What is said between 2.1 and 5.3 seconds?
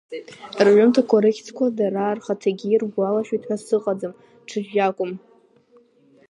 рхаҭагьы иргәалашәоит ҳәа сыҟаӡам, ҽаӡә иакәым…